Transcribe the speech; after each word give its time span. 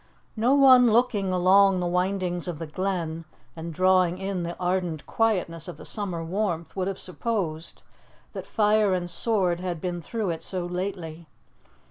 No 0.35 0.55
one 0.55 0.89
looking 0.91 1.31
along 1.31 1.79
the 1.79 1.85
windings 1.85 2.47
of 2.47 2.57
the 2.57 2.65
Glen, 2.65 3.23
and 3.55 3.71
drawing 3.71 4.17
in 4.17 4.41
the 4.41 4.57
ardent 4.59 5.05
quietness 5.05 5.67
of 5.67 5.77
the 5.77 5.85
summer 5.85 6.23
warmth, 6.23 6.75
would 6.75 6.87
have 6.87 6.97
supposed 6.97 7.83
that 8.33 8.47
fire 8.47 8.95
and 8.95 9.07
sword 9.11 9.59
had 9.59 9.79
been 9.79 10.01
through 10.01 10.31
it 10.31 10.41
so 10.41 10.65
lately. 10.65 11.27